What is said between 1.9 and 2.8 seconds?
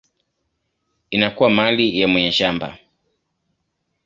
ya mwenye shamba.